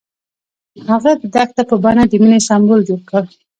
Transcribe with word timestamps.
هغه 0.87 1.11
د 1.21 1.23
دښته 1.35 1.63
په 1.69 1.75
بڼه 1.83 2.03
د 2.07 2.13
مینې 2.21 2.39
سمبول 2.47 2.79
جوړ 2.87 3.01
کړ. 3.09 3.23